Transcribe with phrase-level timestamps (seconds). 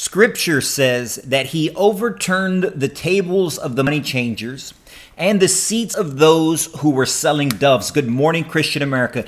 [0.00, 4.72] Scripture says that he overturned the tables of the money changers
[5.18, 7.90] and the seats of those who were selling doves.
[7.90, 9.26] Good morning, Christian America.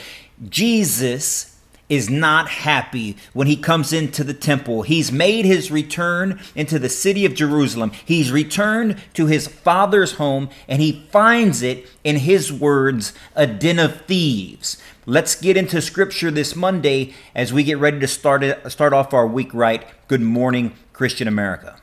[0.48, 1.51] Jesus
[1.92, 4.80] is not happy when he comes into the temple.
[4.80, 7.92] He's made his return into the city of Jerusalem.
[8.02, 13.78] He's returned to his father's home and he finds it, in his words, a den
[13.78, 14.80] of thieves.
[15.04, 19.12] Let's get into scripture this Monday as we get ready to start, it, start off
[19.12, 19.84] our week right.
[20.08, 21.76] Good morning, Christian America.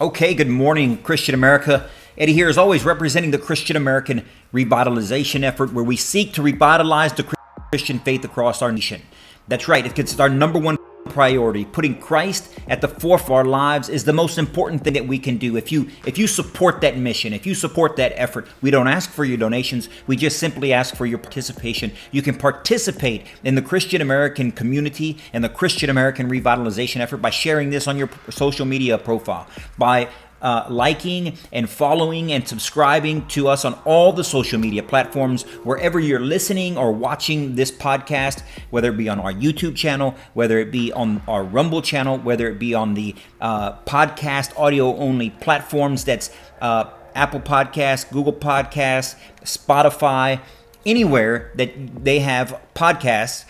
[0.00, 1.90] Okay, good morning, Christian America.
[2.16, 7.12] Eddie here is always representing the Christian American revitalization effort where we seek to revitalize
[7.12, 7.30] the
[7.70, 9.02] Christian faith across our nation.
[9.46, 10.78] That's right, it's our number one
[11.10, 11.64] priority.
[11.64, 15.18] Putting Christ at the forefront of our lives is the most important thing that we
[15.18, 15.56] can do.
[15.56, 19.10] If you if you support that mission, if you support that effort, we don't ask
[19.10, 19.88] for your donations.
[20.06, 21.92] We just simply ask for your participation.
[22.10, 27.30] You can participate in the Christian American community and the Christian American revitalization effort by
[27.30, 30.08] sharing this on your social media profile, by
[30.42, 35.98] uh, liking and following and subscribing to us on all the social media platforms, wherever
[35.98, 40.70] you're listening or watching this podcast, whether it be on our YouTube channel, whether it
[40.70, 46.04] be on our Rumble channel, whether it be on the uh, podcast audio only platforms
[46.04, 50.40] that's uh, Apple Podcasts, Google Podcasts, Spotify,
[50.86, 53.44] anywhere that they have podcasts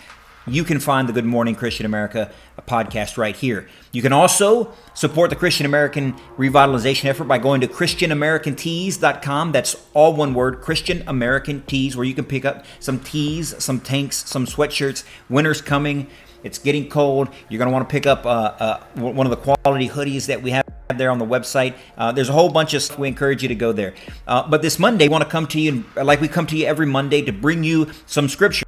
[0.47, 2.31] you can find the Good Morning Christian America
[2.67, 3.67] podcast right here.
[3.91, 9.51] You can also support the Christian American revitalization effort by going to ChristianAmericanTees.com.
[9.51, 13.79] That's all one word, Christian American Tees, where you can pick up some tees, some
[13.79, 15.03] tanks, some sweatshirts.
[15.29, 16.07] Winter's coming.
[16.43, 17.29] It's getting cold.
[17.49, 20.41] You're going to want to pick up uh, uh, one of the quality hoodies that
[20.41, 20.65] we have
[20.97, 21.75] there on the website.
[21.97, 22.97] Uh, there's a whole bunch of stuff.
[22.97, 23.93] We encourage you to go there.
[24.27, 26.65] Uh, but this Monday, we want to come to you, like we come to you
[26.65, 28.65] every Monday, to bring you some scripture.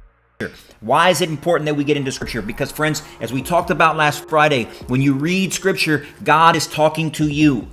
[0.84, 2.42] Why is it important that we get into Scripture?
[2.42, 7.10] Because, friends, as we talked about last Friday, when you read Scripture, God is talking
[7.12, 7.68] to you.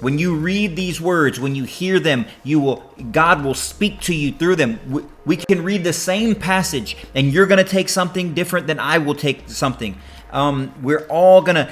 [0.00, 2.82] When you read these words, when you hear them, you will
[3.12, 4.80] God will speak to you through them.
[4.90, 8.80] We, we can read the same passage, and you're going to take something different than
[8.80, 9.96] I will take something.
[10.32, 11.70] Um, we're all gonna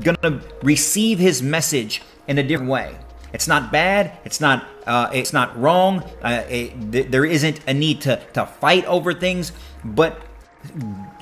[0.00, 2.96] gonna receive His message in a different way.
[3.34, 4.12] It's not bad.
[4.24, 4.64] It's not.
[4.86, 6.04] Uh, it's not wrong.
[6.22, 9.50] Uh, it, th- there isn't a need to to fight over things,
[9.84, 10.22] but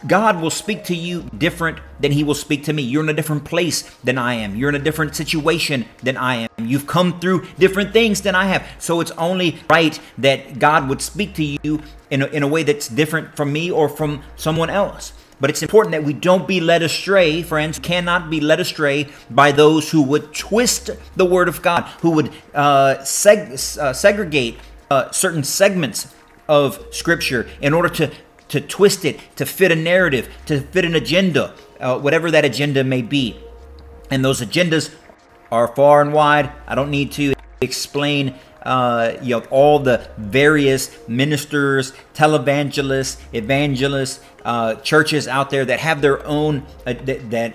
[0.07, 2.83] God will speak to you different than He will speak to me.
[2.83, 4.57] You're in a different place than I am.
[4.57, 6.49] You're in a different situation than I am.
[6.59, 8.67] You've come through different things than I have.
[8.79, 12.63] So it's only right that God would speak to you in a, in a way
[12.63, 15.15] that's different from me or from someone else.
[15.43, 19.51] But it's important that we don't be led astray, friends, cannot be led astray by
[19.51, 24.57] those who would twist the Word of God, who would uh, seg- uh, segregate
[24.89, 26.15] uh, certain segments
[26.49, 28.13] of Scripture in order to,
[28.51, 32.85] to twist it, to fit a narrative, to fit an agenda, uh, whatever that agenda
[32.85, 33.37] may be.
[34.13, 34.95] And those agendas
[35.51, 36.53] are far and wide.
[36.69, 44.75] I don't need to explain uh, you know all the various ministers, televangelists, evangelists, uh,
[44.77, 47.55] churches out there that have their own uh, that, that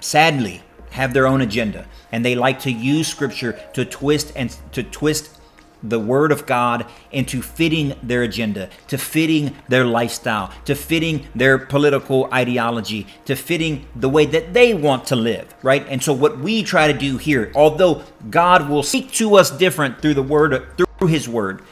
[0.00, 4.82] sadly have their own agenda, and they like to use Scripture to twist and to
[4.82, 5.38] twist
[5.82, 11.58] the Word of God into fitting their agenda, to fitting their lifestyle, to fitting their
[11.58, 15.86] political ideology, to fitting the way that they want to live, right?
[15.88, 20.00] And so, what we try to do here, although God will speak to us different
[20.00, 21.62] through the Word, through His Word,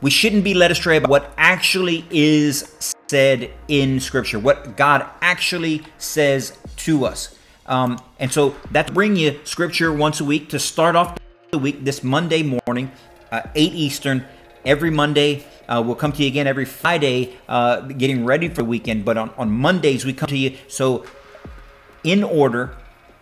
[0.00, 5.82] we shouldn't be led astray by what actually is said in Scripture, what God actually
[5.98, 7.36] says to us.
[7.66, 11.18] Um, and so that's bring you Scripture once a week to start off
[11.50, 12.92] the week this Monday morning,
[13.32, 14.26] uh, 8 Eastern.
[14.66, 18.64] Every Monday, uh, we'll come to you again every Friday, uh, getting ready for the
[18.64, 19.06] weekend.
[19.06, 20.56] But on, on Mondays, we come to you.
[20.66, 21.06] So,
[22.04, 22.76] in order,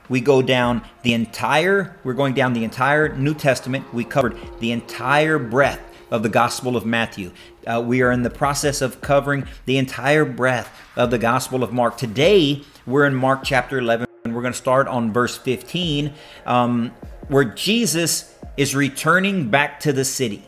[0.08, 3.94] we go down the entire, we're going down the entire New Testament.
[3.94, 7.30] We covered the entire breadth of the Gospel of Matthew.
[7.64, 11.72] Uh, we are in the process of covering the entire breadth of the Gospel of
[11.72, 11.96] Mark.
[11.96, 14.08] Today, we're in Mark chapter 11.
[14.24, 16.12] and We're going to start on verse 15.
[16.44, 16.92] Um,
[17.28, 20.44] where Jesus is returning back to the city.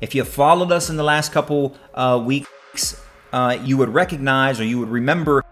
[0.00, 3.00] If you followed us in the last couple uh, weeks,
[3.32, 5.44] uh, you would recognize or you would remember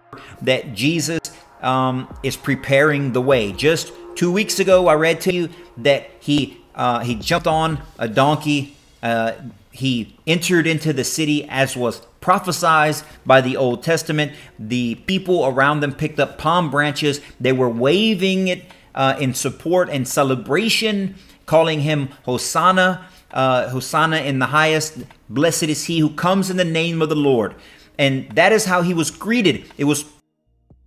[0.42, 1.20] that Jesus
[1.60, 3.52] um, is preparing the way.
[3.52, 5.48] Just two weeks ago, I read to you
[5.78, 8.76] that he uh, he jumped on a donkey.
[9.02, 9.32] Uh,
[9.70, 14.32] he entered into the city as was prophesied by the Old Testament.
[14.58, 17.20] The people around them picked up palm branches.
[17.40, 24.38] They were waving it uh, in support and celebration, calling him Hosanna, uh, Hosanna in
[24.38, 24.98] the highest.
[25.28, 27.54] Blessed is he who comes in the name of the Lord.
[27.98, 29.64] And that is how he was greeted.
[29.78, 30.04] It was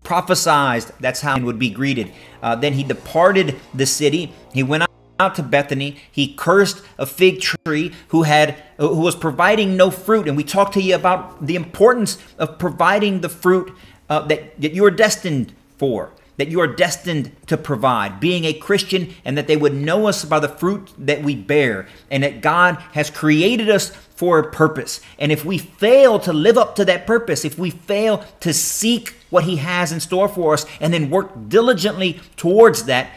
[0.04, 2.12] prophesied that's how he would be greeted.
[2.42, 4.32] Uh, then he departed the city.
[4.54, 4.86] He went
[5.20, 5.98] out to Bethany.
[6.12, 10.28] He cursed a fig tree who had who was providing no fruit.
[10.28, 13.74] And we talked to you about the importance of providing the fruit
[14.10, 18.54] uh, that, that you are destined for that you are destined to provide, being a
[18.54, 22.42] Christian, and that they would know us by the fruit that we bear, and that
[22.42, 25.02] God has created us for a purpose.
[25.20, 29.16] And if we fail to live up to that purpose, if we fail to seek
[29.30, 33.12] what He has in store for us and then work diligently towards that,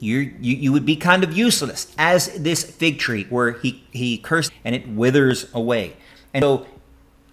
[0.00, 4.16] you, you, you would be kind of useless as this fig tree where he, he
[4.16, 5.94] cursed and it withers away.
[6.32, 6.66] And so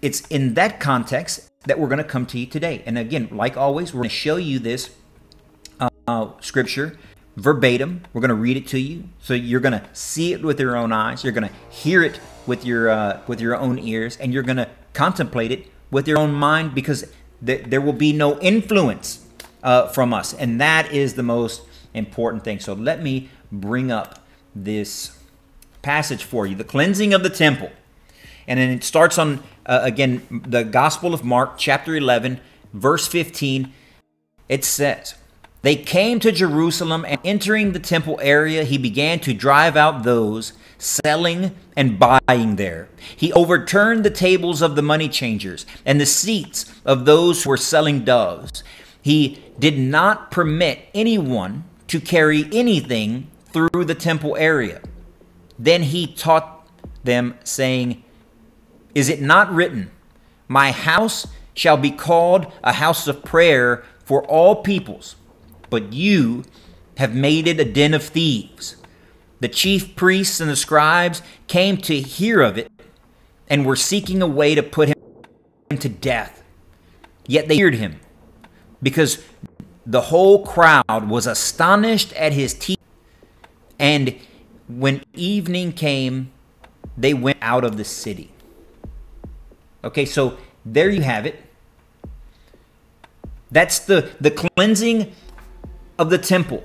[0.02, 2.82] it's in that context that we're going to come to you today.
[2.86, 4.90] And again, like always, we're going to show you this
[6.06, 6.98] uh, scripture
[7.36, 8.02] verbatim.
[8.12, 10.76] We're going to read it to you, so you're going to see it with your
[10.76, 11.24] own eyes.
[11.24, 14.56] You're going to hear it with your uh, with your own ears, and you're going
[14.56, 17.10] to contemplate it with your own mind, because
[17.44, 19.26] th- there will be no influence
[19.62, 21.62] uh, from us, and that is the most
[21.94, 22.60] important thing.
[22.60, 25.16] So let me bring up this
[25.82, 27.70] passage for you: the cleansing of the temple,
[28.46, 32.40] and then it starts on uh, again, the Gospel of Mark, chapter 11,
[32.72, 33.72] verse 15,
[34.48, 35.14] it says,
[35.62, 40.54] They came to Jerusalem, and entering the temple area, he began to drive out those
[40.78, 42.88] selling and buying there.
[43.16, 47.56] He overturned the tables of the money changers and the seats of those who were
[47.56, 48.64] selling doves.
[49.02, 54.80] He did not permit anyone to carry anything through the temple area.
[55.58, 56.66] Then he taught
[57.04, 58.04] them, saying,
[58.98, 59.92] is it not written,
[60.48, 65.14] My house shall be called a house of prayer for all peoples,
[65.70, 66.44] but you
[66.96, 68.74] have made it a den of thieves?
[69.38, 72.72] The chief priests and the scribes came to hear of it
[73.46, 76.42] and were seeking a way to put him to death.
[77.28, 78.00] Yet they feared him
[78.82, 79.24] because
[79.86, 82.82] the whole crowd was astonished at his teaching.
[83.78, 84.16] And
[84.66, 86.32] when evening came,
[86.96, 88.32] they went out of the city.
[89.84, 91.42] Okay, so there you have it.
[93.50, 95.12] That's the, the cleansing
[95.98, 96.64] of the temple.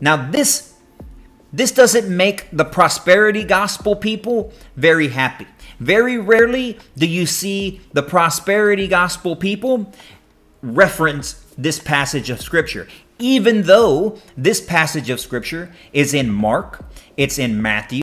[0.00, 0.74] Now this
[1.52, 5.46] this doesn't make the prosperity gospel people very happy.
[5.78, 9.92] Very rarely do you see the prosperity gospel people
[10.62, 12.88] reference this passage of scripture.
[13.24, 16.84] Even though this passage of scripture is in Mark,
[17.16, 18.02] it's in Matthew,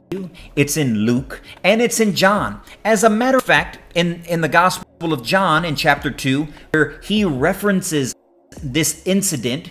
[0.56, 2.60] it's in Luke, and it's in John.
[2.84, 7.00] As a matter of fact, in, in the Gospel of John, in chapter 2, where
[7.04, 8.16] he references
[8.64, 9.70] this incident,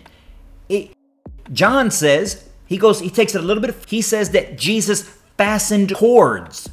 [0.68, 0.92] it,
[1.52, 5.02] John says, he goes, he takes it a little bit, he says that Jesus
[5.36, 6.70] fastened cords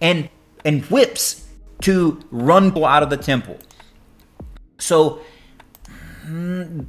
[0.00, 0.30] and,
[0.64, 1.46] and whips
[1.82, 3.58] to run out of the temple.
[4.78, 5.20] So,
[6.26, 6.88] mm,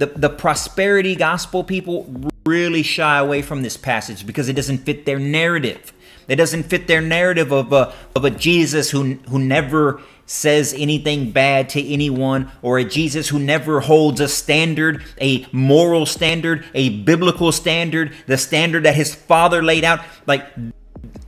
[0.00, 5.04] the, the prosperity gospel people really shy away from this passage because it doesn't fit
[5.04, 5.92] their narrative.
[6.26, 11.32] It doesn't fit their narrative of a, of a Jesus who, who never says anything
[11.32, 17.00] bad to anyone, or a Jesus who never holds a standard, a moral standard, a
[17.00, 20.00] biblical standard, the standard that his father laid out.
[20.26, 20.46] Like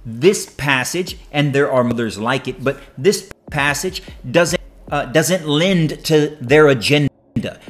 [0.07, 6.05] this passage, and there are others like it, but this passage doesn't uh, doesn't lend
[6.05, 7.12] to their agenda.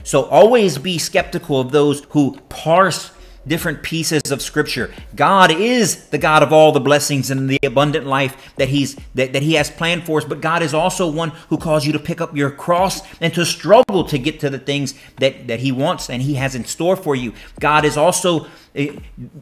[0.05, 3.11] So always be skeptical of those who parse
[3.47, 4.93] different pieces of scripture.
[5.17, 9.33] God is the God of all the blessings and the abundant life that he's that,
[9.33, 11.99] that he has planned for us, but God is also one who calls you to
[11.99, 15.73] pick up your cross and to struggle to get to the things that that he
[15.73, 17.33] wants and he has in store for you.
[17.61, 18.97] God is also eh,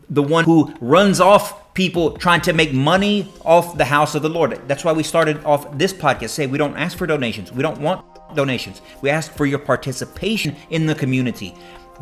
[0.08, 4.28] the one who runs off people trying to make money off the house of the
[4.28, 4.60] Lord.
[4.66, 7.52] That's why we started off this podcast say we don't ask for donations.
[7.52, 8.04] We don't want
[8.34, 8.80] donations.
[9.02, 11.54] We ask for your participation in the community.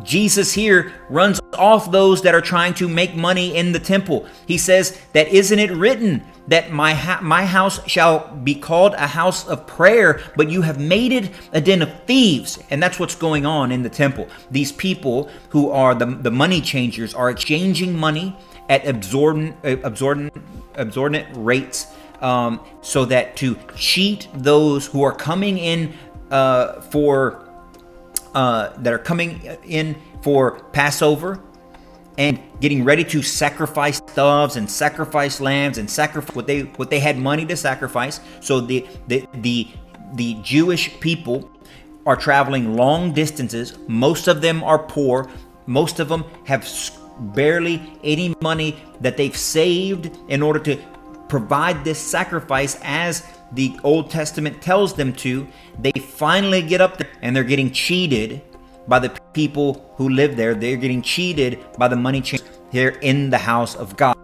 [0.03, 4.25] Jesus here runs off those that are trying to make money in the temple.
[4.47, 9.07] He says that isn't it written that my ha- my house shall be called a
[9.07, 12.57] house of prayer, but you have made it a den of thieves.
[12.69, 14.27] And that's what's going on in the temple.
[14.49, 18.35] These people who are the, the money changers are exchanging money
[18.67, 20.33] at absorbent absorbent
[20.75, 21.87] absorbent rates
[22.21, 25.93] um, so that to cheat those who are coming in
[26.31, 27.48] uh, for
[28.33, 31.41] uh, that are coming in for Passover
[32.17, 36.99] and getting ready to sacrifice doves and sacrifice lambs and sacrifice what they what they
[36.99, 38.19] had money to sacrifice.
[38.41, 39.67] So the the the
[40.13, 41.49] the Jewish people
[42.05, 43.77] are traveling long distances.
[43.87, 45.29] Most of them are poor.
[45.65, 46.67] Most of them have
[47.19, 50.77] barely any money that they've saved in order to
[51.27, 55.47] provide this sacrifice as the Old Testament tells them to.
[55.79, 58.41] They finally get up there and they're getting cheated
[58.87, 60.55] by the people who live there.
[60.55, 64.17] They're getting cheated by the money changers here in the house of God.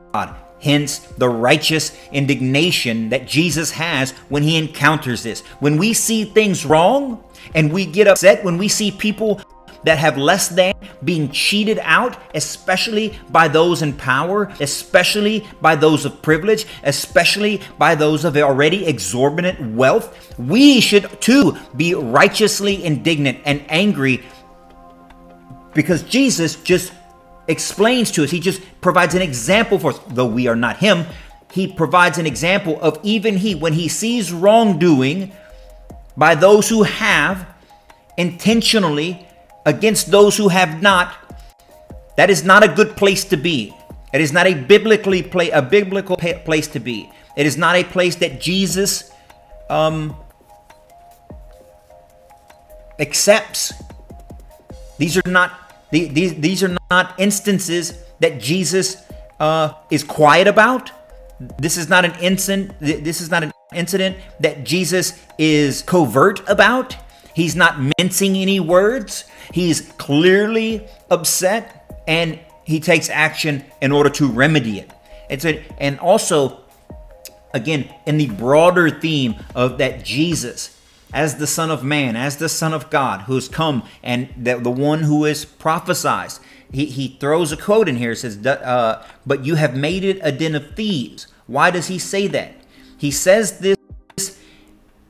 [0.62, 5.42] Hence, the righteous indignation that Jesus has when he encounters this.
[5.60, 9.42] When we see things wrong and we get upset, when we see people
[9.86, 10.74] that have less than
[11.04, 17.96] being cheated out, especially by those in power, especially by those of privilege, especially by
[17.96, 24.24] those of already exorbitant wealth, we should too be righteously indignant and angry
[25.76, 26.92] because Jesus just
[27.48, 31.06] explains to us, he just provides an example for us, though we are not him.
[31.52, 35.32] He provides an example of even he, when he sees wrongdoing
[36.18, 37.48] by those who have
[38.18, 39.28] intentionally
[39.66, 41.16] against those who have not,
[42.18, 43.76] that is not a good place to be.
[44.14, 47.10] It is not a biblically play a biblical place to be.
[47.36, 49.12] It is not a place that Jesus
[49.70, 50.16] um,
[53.00, 53.74] accepts.
[54.98, 55.52] These are not
[55.92, 59.04] these, these are not instances that Jesus
[59.40, 60.92] uh, is quiet about.
[61.60, 62.74] This is not an incident.
[62.80, 66.96] This is not an incident that Jesus is covert about.
[67.36, 69.26] He's not mincing any words.
[69.54, 74.90] He's clearly upset and he takes action in order to remedy it.
[75.30, 76.62] It's a, and also,
[77.54, 80.80] again, in the broader theme of that Jesus
[81.14, 84.72] as the Son of Man, as the Son of God, who's come and the, the
[84.72, 86.32] one who is prophesied.
[86.72, 88.12] He, he throws a quote in here.
[88.12, 91.28] It says, uh, But you have made it a den of thieves.
[91.48, 92.56] Why does he say that?
[92.98, 93.78] He says this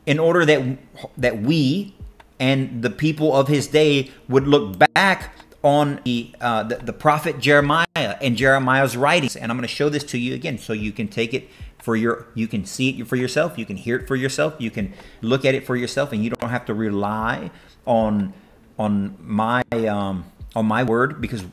[0.08, 0.77] in order that,
[1.17, 1.96] that we
[2.39, 7.39] and the people of his day would look back on the, uh, the, the prophet
[7.39, 9.36] Jeremiah and Jeremiah's writings.
[9.36, 11.50] And I'm going to show this to you again so you can take it
[11.80, 14.72] for your you can see it for yourself you can hear it for yourself you
[14.72, 17.51] can look at it for yourself and you don't have to rely
[17.86, 18.34] on
[18.80, 20.25] on my um,
[20.56, 21.46] on my word because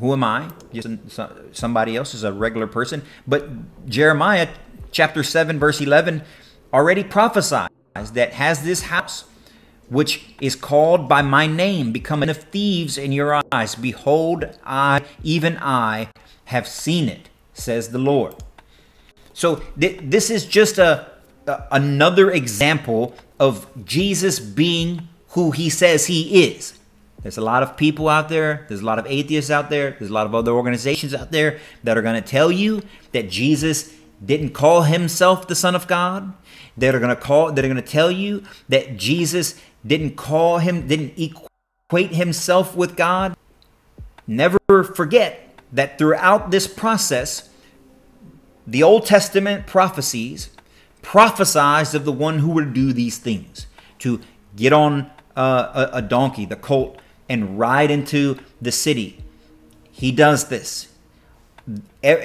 [0.00, 0.50] who am I?
[0.72, 0.88] Just
[1.52, 3.02] somebody else is a regular person.
[3.26, 4.48] But Jeremiah
[4.90, 6.22] chapter 7 verse 11
[6.72, 9.24] already prophesies that has this house
[9.88, 15.58] which is called by my name becoming of thieves in your eyes behold I even
[15.58, 16.08] I
[16.46, 18.34] have seen it says the Lord.
[19.32, 21.10] So th- this is just a,
[21.46, 26.78] a another example of Jesus being who he says he is.
[27.22, 30.10] There's a lot of people out there, there's a lot of atheists out there, there's
[30.10, 33.94] a lot of other organizations out there that are going to tell you that Jesus
[34.24, 36.34] didn't call himself the son of God.
[36.76, 40.58] That are going to call that are going to tell you that Jesus didn't call
[40.58, 43.36] him didn't equate himself with God.
[44.26, 44.58] Never
[44.94, 47.50] forget that throughout this process
[48.66, 50.50] the Old Testament prophecies
[51.02, 53.66] prophesied of the one who would do these things
[53.98, 54.20] to
[54.56, 56.98] get on uh, a, a donkey, the colt,
[57.28, 59.22] and ride into the city.
[59.90, 60.88] He does this.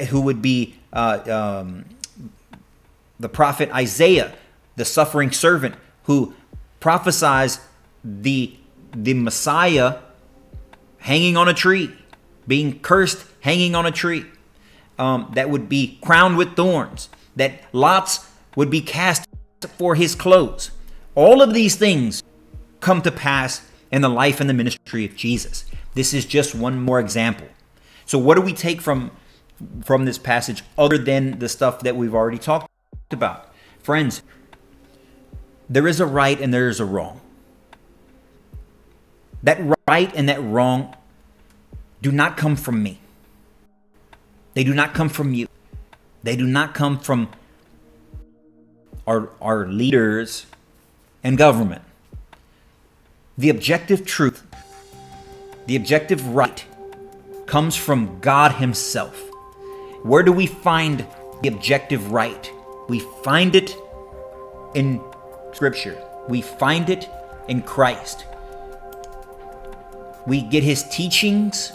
[0.10, 1.86] Who would be uh, um,
[3.20, 4.34] the prophet Isaiah,
[4.76, 6.34] the suffering servant, who
[6.80, 7.60] prophesies
[8.04, 8.56] the
[8.92, 10.00] the Messiah
[11.00, 11.96] hanging on a tree,
[12.48, 14.26] being cursed, hanging on a tree
[14.98, 19.28] um, that would be crowned with thorns, that lots would be cast
[19.78, 20.72] for his clothes.
[21.16, 22.24] All of these things
[22.80, 25.66] come to pass in the life and the ministry of Jesus.
[25.94, 27.48] This is just one more example.
[28.06, 29.12] So what do we take from
[29.84, 32.70] from this passage other than the stuff that we've already talked
[33.12, 33.54] about?
[33.84, 34.22] Friends,
[35.70, 37.22] there is a right and there is a wrong.
[39.44, 40.96] That right and that wrong
[42.02, 43.00] do not come from me.
[44.56, 45.48] They do not come from you.
[46.24, 47.30] They do not come from
[49.08, 50.46] our, our leaders
[51.24, 51.84] and government.
[53.38, 54.46] The objective truth,
[55.66, 56.66] the objective right,
[57.46, 59.16] comes from God Himself.
[60.04, 61.06] Where do we find
[61.42, 62.52] the objective right?
[62.90, 63.76] We find it
[64.74, 65.02] in
[65.54, 67.10] Scripture, we find it
[67.48, 68.26] in Christ.
[70.26, 71.72] We get His teachings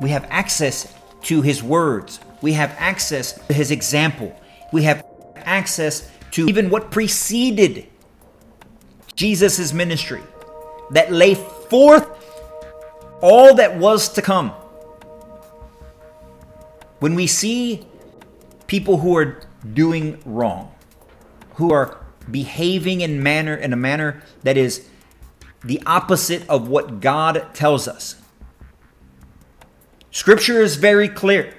[0.00, 2.20] we have access to his words.
[2.40, 4.34] We have access to his example.
[4.72, 5.04] We have
[5.36, 7.86] access to even what preceded
[9.16, 10.22] Jesus' ministry
[10.90, 12.06] that lay forth
[13.20, 14.50] all that was to come.
[17.00, 17.84] When we see
[18.66, 19.40] people who are
[19.72, 20.72] doing wrong,
[21.58, 21.98] who are
[22.30, 24.88] behaving in manner in a manner that is
[25.64, 28.14] the opposite of what God tells us.
[30.12, 31.54] Scripture is very clear.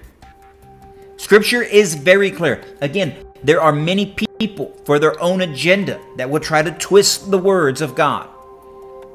[1.18, 2.64] Scripture is very clear.
[2.80, 7.38] Again, there are many people for their own agenda that will try to twist the
[7.38, 8.30] words of God.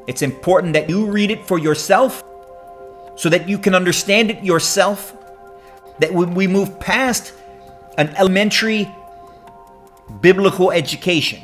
[0.07, 2.23] It's important that you read it for yourself
[3.17, 5.17] so that you can understand it yourself.
[6.01, 7.33] That when we move past
[7.97, 8.87] an elementary
[10.21, 11.41] biblical education,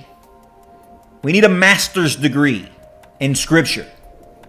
[1.22, 2.68] we need a master's degree
[3.18, 3.86] in Scripture.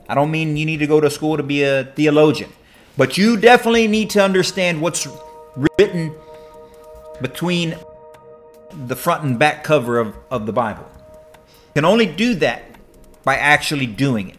[0.08, 2.51] I don't mean you need to go to school to be a theologian,
[2.98, 5.08] but you definitely need to understand what's
[5.56, 6.13] written
[7.22, 7.75] between
[8.88, 10.86] the front and back cover of, of the Bible.
[11.44, 12.63] You can only do that
[13.24, 14.38] by actually doing it.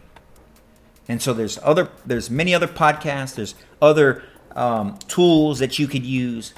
[1.07, 4.23] And so there's other there's many other podcasts, there's other
[4.55, 6.53] um, tools that you could use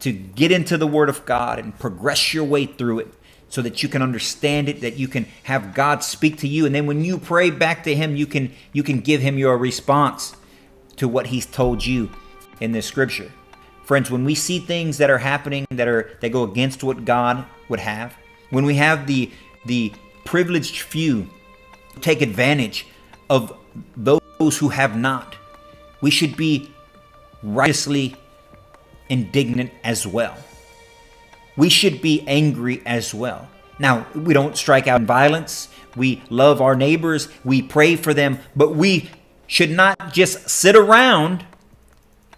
[0.00, 3.08] to get into the Word of God and progress your way through it
[3.50, 6.64] so that you can understand it that you can have God speak to you.
[6.66, 9.58] And then when you pray back to him you can you can give him your
[9.58, 10.34] response
[10.96, 12.10] to what he's told you
[12.60, 13.30] in this scripture.
[13.84, 17.44] Friends when we see things that are happening that are that go against what God
[17.68, 18.16] would have
[18.50, 19.30] when we have the
[19.66, 19.92] the
[20.24, 21.28] privileged few
[22.00, 22.86] take advantage
[23.28, 23.52] of
[23.96, 25.36] those who have not
[26.00, 26.70] we should be
[27.42, 28.16] righteously
[29.10, 30.38] indignant as well
[31.60, 33.46] we should be angry as well.
[33.78, 35.68] Now, we don't strike out in violence.
[35.94, 37.28] We love our neighbors.
[37.44, 38.38] We pray for them.
[38.56, 39.10] But we
[39.46, 41.44] should not just sit around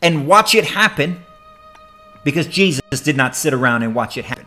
[0.03, 1.21] and watch it happen
[2.25, 4.47] because Jesus did not sit around and watch it happen.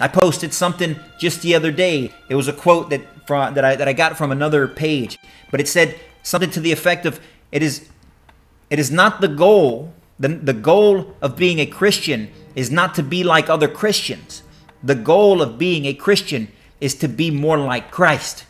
[0.00, 2.12] I posted something just the other day.
[2.30, 5.18] It was a quote that from, that I that I got from another page,
[5.50, 7.18] but it said something to the effect of
[7.50, 7.88] it is
[8.68, 13.02] it is not the goal the, the goal of being a Christian is not to
[13.02, 14.42] be like other Christians.
[14.82, 16.48] The goal of being a Christian
[16.80, 18.44] is to be more like Christ.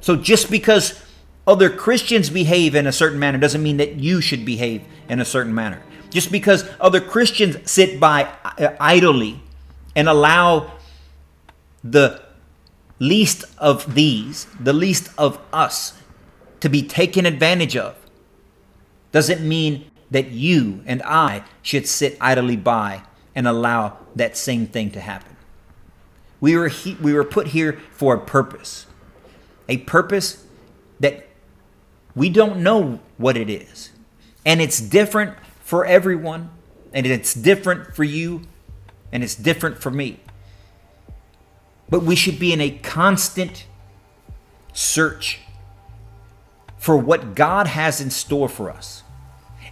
[0.00, 1.02] So just because
[1.46, 5.24] other Christians behave in a certain manner doesn't mean that you should behave in a
[5.24, 5.82] certain manner.
[6.10, 9.40] Just because other Christians sit by uh, idly
[9.94, 10.72] and allow
[11.82, 12.22] the
[12.98, 16.00] least of these, the least of us,
[16.60, 17.94] to be taken advantage of,
[19.16, 23.00] doesn't mean that you and I should sit idly by
[23.34, 25.34] and allow that same thing to happen.
[26.38, 28.84] We were, he, we were put here for a purpose,
[29.70, 30.44] a purpose
[31.00, 31.26] that
[32.14, 33.88] we don't know what it is.
[34.44, 36.50] And it's different for everyone,
[36.92, 38.42] and it's different for you,
[39.10, 40.20] and it's different for me.
[41.88, 43.64] But we should be in a constant
[44.74, 45.40] search
[46.76, 49.02] for what God has in store for us.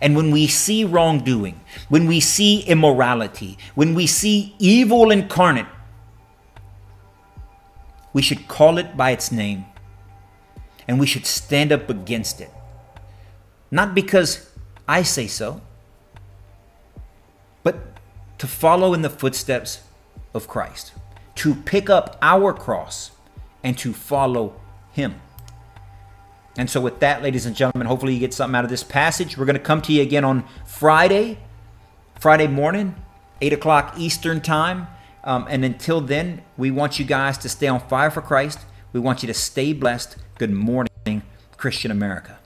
[0.05, 5.65] And when we see wrongdoing, when we see immorality, when we see evil incarnate,
[8.13, 9.65] we should call it by its name
[10.87, 12.51] and we should stand up against it.
[13.71, 14.51] Not because
[14.87, 15.63] I say so,
[17.63, 17.99] but
[18.37, 19.85] to follow in the footsteps
[20.35, 20.93] of Christ,
[21.37, 23.13] to pick up our cross
[23.63, 24.61] and to follow
[24.93, 25.23] Him.
[26.57, 29.37] And so, with that, ladies and gentlemen, hopefully you get something out of this passage.
[29.37, 31.39] We're going to come to you again on Friday,
[32.21, 32.95] Friday morning,
[33.41, 34.87] 8 o'clock Eastern Time.
[35.25, 38.61] Um, and until then, we want you guys to stay on fire for Christ.
[38.93, 40.17] We want you to stay blessed.
[40.39, 41.23] Good morning,
[41.57, 42.39] Christian America.